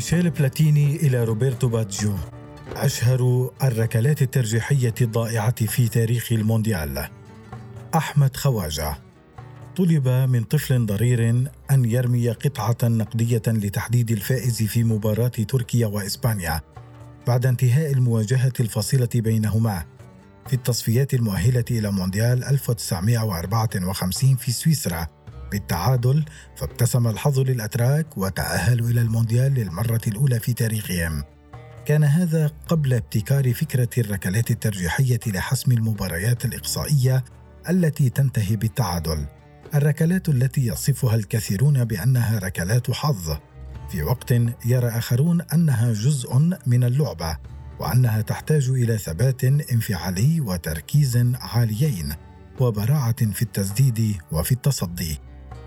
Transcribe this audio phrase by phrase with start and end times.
[0.00, 2.14] ميشيل بلاتيني إلى روبرتو باجيو.
[2.76, 7.08] أشهر الركلات الترجيحية الضائعة في تاريخ المونديال.
[7.94, 8.98] أحمد خواجة.
[9.76, 11.30] طلب من طفل ضرير
[11.70, 16.60] أن يرمي قطعة نقدية لتحديد الفائز في مباراة تركيا وإسبانيا
[17.26, 19.84] بعد انتهاء المواجهة الفاصلة بينهما
[20.46, 25.06] في التصفيات المؤهلة إلى مونديال 1954 في سويسرا.
[25.50, 26.24] بالتعادل
[26.56, 31.24] فابتسم الحظ للأتراك وتأهلوا إلى المونديال للمرة الأولى في تاريخهم.
[31.86, 37.24] كان هذا قبل ابتكار فكرة الركلات الترجيحية لحسم المباريات الإقصائية
[37.70, 39.26] التي تنتهي بالتعادل.
[39.74, 43.36] الركلات التي يصفها الكثيرون بأنها ركلات حظ.
[43.90, 44.32] في وقت
[44.64, 47.36] يرى آخرون أنها جزء من اللعبة
[47.80, 52.14] وأنها تحتاج إلى ثبات انفعالي وتركيز عاليين
[52.60, 55.18] وبراعة في التسديد وفي التصدي.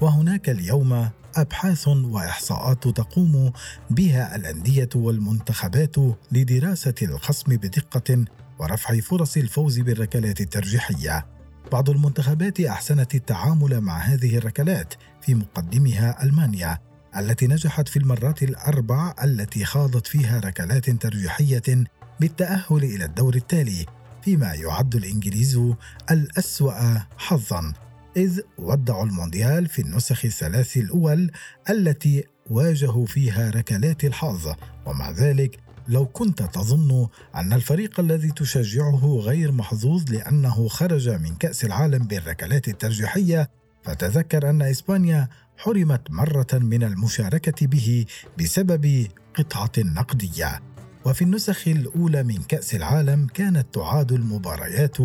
[0.02, 3.52] وهناك اليوم أبحاث وإحصاءات تقوم
[3.90, 5.96] بها الأندية والمنتخبات
[6.32, 8.26] لدراسة الخصم بدقة
[8.60, 11.26] ورفع فرص الفوز بالركلات الترجيحية.
[11.72, 16.80] بعض المنتخبات أحسنت التعامل مع هذه الركلات في مقدمها ألمانيا
[17.18, 21.84] التي نجحت في المرات الأربع التي خاضت فيها ركلات ترجيحية
[22.20, 23.86] بالتأهل إلى الدور التالي
[24.24, 25.60] فيما يعد الإنجليز
[26.12, 27.74] الأسوأ حظا.
[28.18, 31.32] إذ ودعوا المونديال في النسخ الثلاث الأول
[31.70, 34.54] التي واجهوا فيها ركلات الحظ.
[34.86, 41.66] ومع ذلك لو كنت تظن أن الفريق الذي تشجعه غير محظوظ لأنه خرج من كأس
[41.66, 43.50] العالم بالركلات الترجيحية
[43.84, 45.28] فتذكر أن إسبانيا
[45.58, 48.06] حرمت مرة من المشاركة به
[48.40, 50.62] بسبب قطعة نقدية.
[51.06, 54.98] وفي النسخ الأولى من كأس العالم كانت تعاد المباريات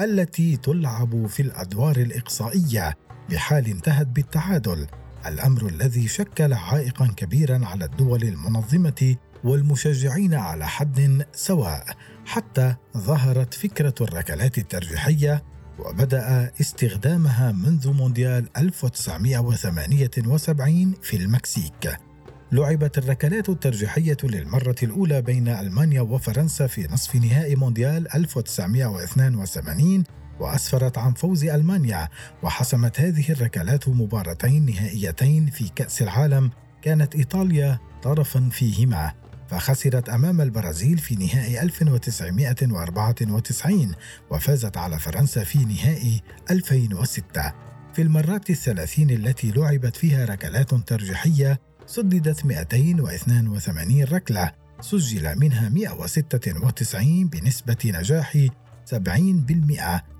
[0.00, 2.96] التي تلعب في الأدوار الإقصائية
[3.30, 4.86] بحال انتهت بالتعادل.
[5.26, 11.84] الأمر الذي شكل عائقا كبيرا على الدول المنظمة والمشجعين على حد سواء
[12.26, 15.44] حتى ظهرت فكرة الركلات الترجيحية
[15.78, 22.09] وبدأ استخدامها منذ مونديال 1978 في المكسيك.
[22.52, 30.04] لعبت الركلات الترجيحية للمرة الأولى بين ألمانيا وفرنسا في نصف نهائي مونديال 1982
[30.40, 32.08] وأسفرت عن فوز ألمانيا
[32.42, 36.50] وحسمت هذه الركلات مباراتين نهائيتين في كأس العالم
[36.82, 39.12] كانت إيطاليا طرفا فيهما.
[39.48, 43.94] فخسرت أمام البرازيل في نهائي 1994
[44.30, 47.52] وفازت على فرنسا في نهائي 2006
[47.94, 51.60] في المرات الثلاثين التي لعبت فيها ركلات ترجيحية
[51.90, 58.46] سددت 282 ركلة سجل منها 196 بنسبة نجاح
[58.94, 58.96] 70%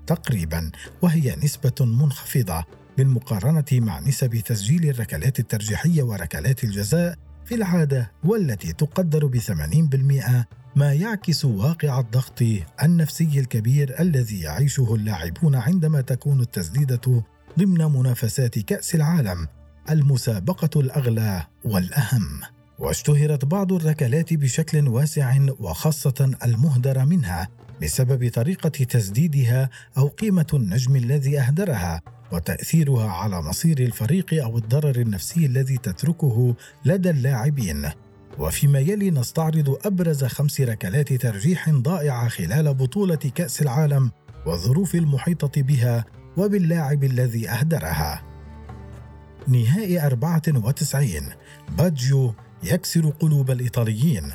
[0.07, 0.71] تقريبا
[1.01, 2.63] وهي نسبة منخفضة
[2.97, 7.15] بالمقارنة مع نسب تسجيل الركلات الترجيحية وركلات الجزاء
[7.45, 10.45] في العادة والتي تقدر ب 80%
[10.75, 12.43] ما يعكس واقع الضغط
[12.83, 17.23] النفسي الكبير الذي يعيشه اللاعبون عندما تكون التسديدة
[17.59, 19.47] ضمن منافسات كأس العالم.
[19.89, 22.41] المسابقة الأغلى والأهم.
[22.79, 27.47] واشتهرت بعض الركلات بشكل واسع وخاصة المهدر منها
[27.81, 35.45] بسبب طريقة تسديدها أو قيمة النجم الذي أهدرها وتأثيرها على مصير الفريق أو الضرر النفسي
[35.45, 36.55] الذي تتركه
[36.85, 37.89] لدى اللاعبين.
[38.39, 44.11] وفيما يلي نستعرض أبرز خمس ركلات ترجيح ضائعة خلال بطولة كأس العالم
[44.45, 46.05] والظروف المحيطة بها
[46.37, 48.30] وباللاعب الذي أهدرها.
[49.47, 51.29] نهائي 94
[51.77, 54.31] باجيو يكسر قلوب الإيطاليين.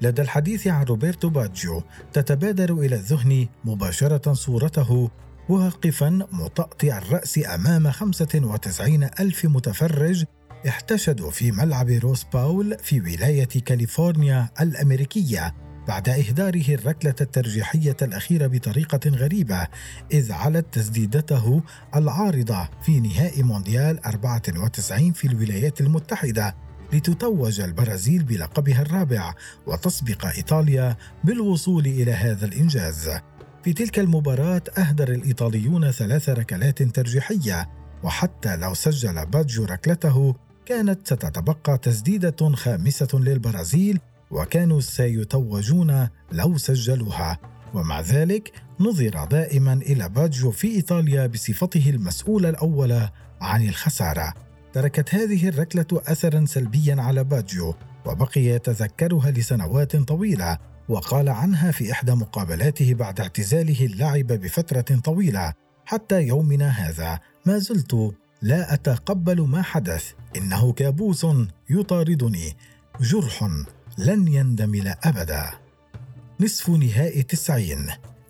[0.00, 1.82] لدى الحديث عن روبرتو باجيو
[2.12, 5.10] تتبادر إلى الذهن مباشرة صورته
[5.48, 10.24] واقفا مطأطئ الرأس أمام 95 ألف متفرج
[10.68, 15.54] احتشدوا في ملعب روس باول في ولاية كاليفورنيا الأمريكية.
[15.88, 19.68] بعد إهداره الركلة الترجيحية الأخيرة بطريقة غريبة
[20.12, 21.62] إذ علت تسديدته
[21.96, 26.54] العارضة في نهائي مونديال 94 في الولايات المتحدة
[26.92, 29.34] لتتوج البرازيل بلقبها الرابع
[29.66, 33.10] وتسبق إيطاليا بالوصول إلى هذا الإنجاز.
[33.64, 37.68] في تلك المباراة أهدر الإيطاليون ثلاث ركلات ترجيحية
[38.02, 40.34] وحتى لو سجل باجيو ركلته
[40.66, 44.00] كانت ستبقى تسديدة خامسة للبرازيل
[44.30, 47.38] وكانوا سيتوجون لو سجلوها.
[47.74, 53.08] ومع ذلك نظر دائما إلى باجيو في إيطاليا بصفته المسؤول الأول
[53.40, 54.34] عن الخسارة.
[54.72, 57.74] تركت هذه الركلة اثرا سلبيا على باجيو
[58.06, 65.52] وبقي يتذكرها لسنوات طويلة وقال عنها في إحدى مقابلاته بعد اعتزاله اللعب بفترة طويلة.
[65.84, 70.12] حتى يومنا هذا ما زلت لا أتقبل ما حدث.
[70.36, 71.26] إنه كابوس
[71.70, 72.56] يطاردني.
[73.00, 73.48] جرح.
[74.00, 75.50] لن يندمل أبدا.
[76.40, 77.86] نصف نهائي تسعين.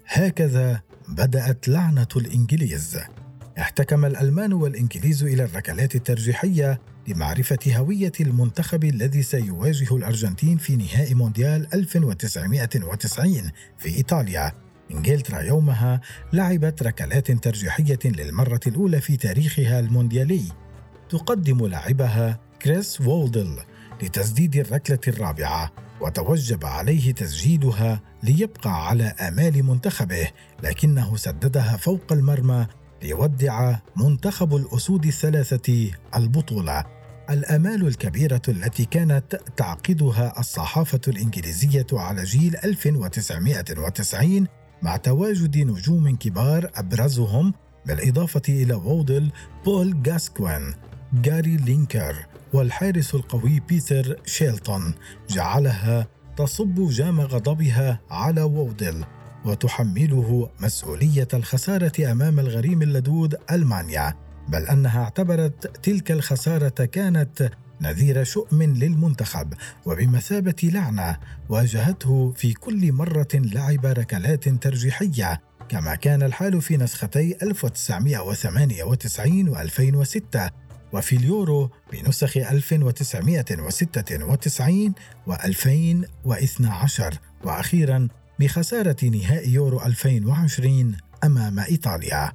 [0.06, 2.98] هكذا بدأت لعنة الإنجليز.
[3.58, 11.74] احتكم الألمان والإنجليز إلى الركلات الترجيحية لمعرفة هوية المنتخب الذي سيواجه الأرجنتين في نهائي مونديال
[11.74, 14.52] 1990 في إيطاليا.
[14.90, 16.00] إنجلترا يومها
[16.32, 20.42] لعبت ركلات ترجيحية للمرة الأولى في تاريخها المونديالي.
[21.10, 23.56] تقدم لاعبها كريس وولدل.
[24.02, 25.70] لتسديد الركلة الرابعة
[26.00, 30.28] وتوجب عليه تسجيلها ليبقى على آمال منتخبه
[30.62, 32.66] لكنه سددها فوق المرمى
[33.02, 36.84] ليودع منتخب الأسود الثلاثة البطولة.
[37.30, 44.46] الآمال الكبيرة التي كانت تعقدها الصحافة الإنجليزية على جيل 1990
[44.82, 47.54] مع تواجد نجوم كبار أبرزهم
[47.86, 49.30] بالإضافة إلى وادل
[49.64, 50.74] بول غاسكوين
[51.14, 54.94] جاري لينكر والحارس القوي بيتر شيلتون
[55.28, 56.06] جعلها
[56.36, 59.04] تصب جام غضبها على وادل
[59.44, 64.14] وتحمله مسؤولية الخسارة أمام الغريم اللدود ألمانيا
[64.48, 67.50] بل أنها اعتبرت تلك الخسارة كانت
[67.80, 69.54] نذير شؤم للمنتخب
[69.86, 71.16] وبمثابة لعنة
[71.48, 80.50] واجهته في كل مرة لعب ركلات ترجيحية كما كان الحال في نسختي 1998 و2006
[80.92, 84.94] وفي اليورو بنسخ 1996
[85.28, 87.14] و2012
[87.44, 88.08] وأخيرا
[88.40, 92.32] بخسارة نهائي يورو 2020 أمام إيطاليا.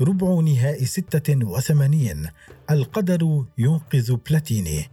[0.00, 2.26] ربع نهائي 86
[2.70, 4.90] القدر ينقذ بلاتيني.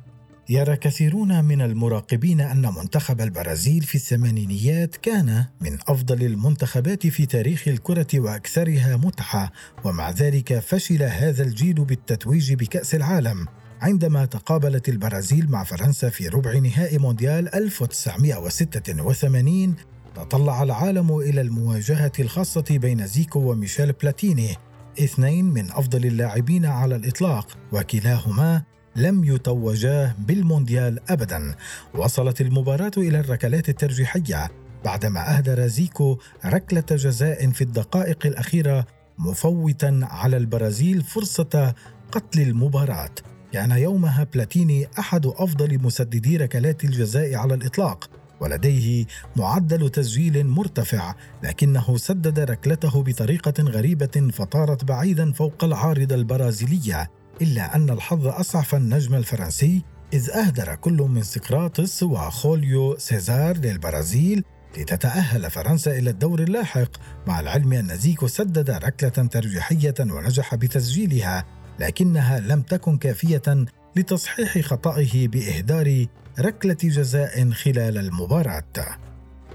[0.50, 7.68] يرى كثيرون من المراقبين أن منتخب البرازيل في الثمانينيات كان من أفضل المنتخبات في تاريخ
[7.68, 9.51] الكرة وأكثرها متعة
[9.84, 13.48] ومع ذلك فشل هذا الجيل بالتتويج بكأس العالم.
[13.81, 19.75] عندما تقابلت البرازيل مع فرنسا في ربع نهائي مونديال 1986
[20.16, 24.56] تطلع العالم إلى المواجهة الخاصة بين زيكو وميشيل بلاتيني
[25.00, 28.63] اثنين من أفضل اللاعبين على الإطلاق وكلاهما
[28.95, 31.56] لم يتوجا بالمونديال ابدا.
[31.95, 34.51] وصلت المباراة إلى الركلات الترجيحية
[34.86, 38.86] بعدما اهدر زيكو ركلة جزاء في الدقائق الأخيرة
[39.18, 41.74] مفوتا على البرازيل فرصة
[42.12, 43.16] قتل المباراة.
[43.51, 49.06] كان يومها بلاتيني أحد أفضل مسددي ركلات الجزاء على الإطلاق ولديه
[49.36, 57.10] معدل تسجيل مرتفع لكنه سدد ركلته بطريقة غريبة فطارت بعيدا فوق العارضه البرازيلية.
[57.41, 59.83] إلا أن الحظ أسعف النجم الفرنسي
[60.13, 64.44] إذ أهدر كل من سقراطس وخوليو سيزار للبرازيل
[64.77, 66.91] لتتأهل فرنسا إلى الدور اللاحق
[67.27, 71.45] مع العلم أن زيكو سدد ركلة ترجيحية ونجح بتسجيلها
[71.80, 73.65] لكنها لم تكن كافية
[73.95, 76.06] لتصحيح خطئه بإهدار
[76.39, 78.97] ركلة جزاء خلال المباراة.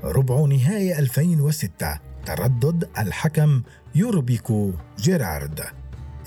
[0.05, 3.63] ربع نهائي 2006 تردد الحكم
[3.95, 5.61] يربك جيرارد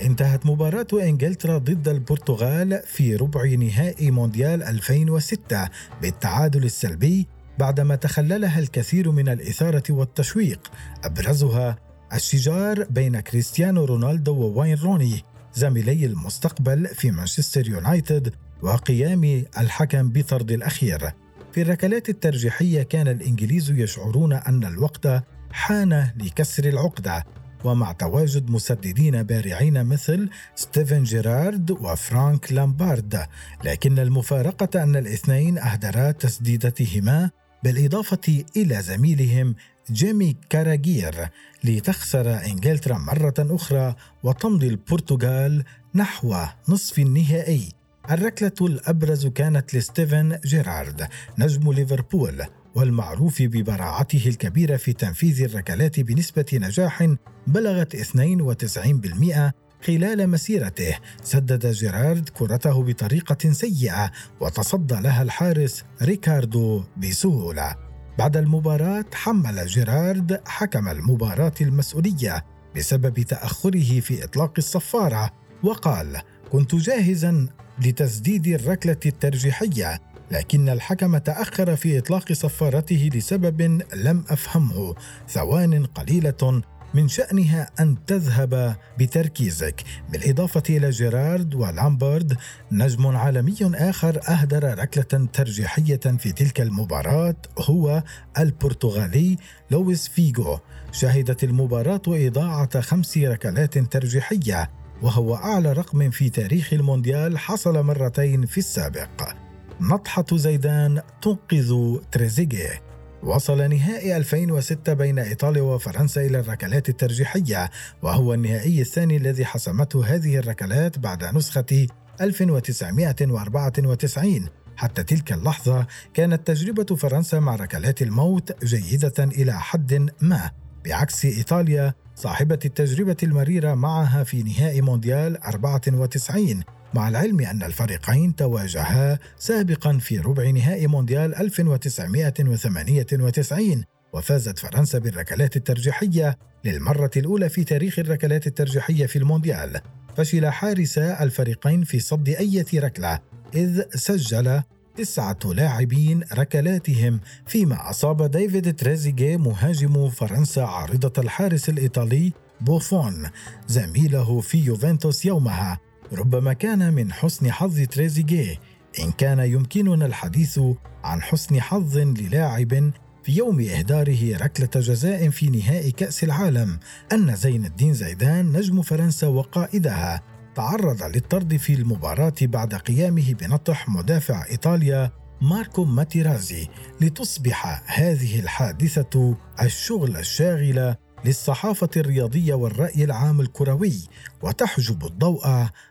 [0.02, 5.70] انتهت مباراة إنجلترا ضد البرتغال في ربع نهائي مونديال 2006
[6.02, 7.28] بالتعادل السلبي
[7.60, 10.72] بعدما تخللها الكثير من الإثارة والتشويق.
[11.04, 11.76] أبرزها
[12.14, 21.12] الشجار بين كريستيانو رونالدو وواين روني زميلي المستقبل في مانشستر يونايتد وقيام الحكم بطرد الأخير.
[21.52, 25.08] في الركلات الترجيحية كان الإنجليز يشعرون أن الوقت
[25.52, 27.26] حان لكسر العقدة
[27.64, 33.26] ومع تواجد مسددين بارعين مثل ستيفن جيرارد وفرانك لامبارد.
[33.64, 37.30] لكن المفارقة أن الاثنين أهدرا تسديدتهما
[37.64, 39.56] بالإضافة إلى زميلهم
[39.92, 41.30] جيمي كاراغر
[41.64, 45.64] لتخسر إنجلترا مرة أخرى وتمضي البرتغال
[45.96, 46.36] نحو
[46.70, 47.70] نصف النهائي.
[48.12, 52.44] الركلة الأبرز كانت لستيفن جيرارد نجم ليفربول.
[52.76, 57.16] والمعروف ببراعته الكبيرة في تنفيذ الركلات بنسبة نجاح
[57.48, 59.52] بلغت 92%
[59.86, 67.76] خلال مسيرته سدد جيرارد كرته بطريقة سيئة وتصدى لها الحارس ريكاردو بسهولة.
[68.18, 75.30] بعد المباراة حمل جيرارد حكم المباراة المسؤولية بسبب تأخره في إطلاق الصفارة
[75.64, 77.48] وقال كنت جاهزا
[77.86, 83.62] لتسديد الركلة الترجيحية لكن الحكم تأخر في إطلاق صفارته لسبب
[83.96, 84.96] لم أفهمه
[85.30, 86.62] ثوان قليلة
[86.94, 89.84] من شأنها أن تذهب بتركيزك.
[90.10, 92.38] بالإضافة إلى جيرارد ولامبرد
[92.72, 98.04] نجم عالمي آخر أهدر ركلة ترجيحية في تلك المباراة هو
[98.40, 99.38] البرتغالي
[99.72, 100.60] لويس فيغو.
[100.92, 104.70] شهدت المباراة إضاعة خمس ركلات ترجيحية
[105.02, 109.41] وهو أعلى رقم في تاريخ المونديال حصل مرتين في السابق.
[109.82, 112.82] نطحة زيدان تنقذ تريزيجيه.
[113.24, 117.70] وصل نهائي 2006 بين إيطاليا وفرنسا إلى الركلات الترجيحية
[118.02, 121.88] وهو النهائي الثاني الذي حسمته هذه الركلات بعد نسخة
[122.22, 130.52] 1994 حتى تلك اللحظة كانت تجربة فرنسا مع ركلات الموت جيدة إلى حد ما.
[130.86, 139.20] بعكس إيطاليا صاحبة التجربة المريرة معها في نهائي مونديال 94 مع العلم أن الفريقين تواجها
[139.38, 143.84] سابقا في ربع نهائي مونديال 1998
[144.14, 149.82] وفازت فرنسا بالركلات الترجيحية للمرة الأولى في تاريخ الركلات الترجيحية في المونديال.
[150.18, 153.20] فشل حارسا الفريقين في صد أي ركلة
[153.56, 154.62] إذ سجل
[154.98, 163.30] تسعة لاعبين ركلاتهم فيما أصاب ديفيد تريزيجيه مهاجم فرنسا عارضة الحارس الإيطالي بوفون
[163.68, 165.91] زميله في يوفنتوس يومها.
[166.14, 168.60] ربما كان من حسن حظ تريزيجيه
[169.00, 170.60] إن كان يمكننا الحديث
[171.04, 172.92] عن حسن حظ للاعب
[173.24, 176.80] في يوم إهداره ركلة جزاء في نهائي كأس العالم
[177.12, 180.22] أن زين الدين زيدان نجم فرنسا وقائدها
[180.56, 186.68] تعرض للطرد في المباراة بعد قيامه بنطح مدافع إيطاليا ماركو ماتيرازي
[187.02, 193.94] لتصبح هذه الحادثة الشغل الشاغل للصحافة الرياضية والرأي العام الكروي
[194.42, 195.48] وتحجب الضوء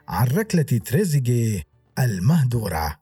[0.09, 1.63] عن ركلة تريزيجيه
[1.99, 2.97] المهدورة.